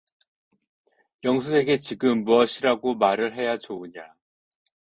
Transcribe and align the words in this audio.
영숙에게 1.23 1.77
지금 1.77 2.23
무엇이라고 2.23 2.95
말을 2.95 3.35
해야 3.37 3.57
좋으냐. 3.59 4.15